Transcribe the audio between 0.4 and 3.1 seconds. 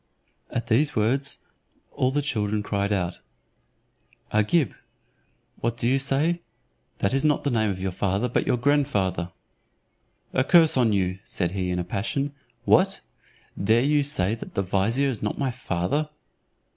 At these words all the children cried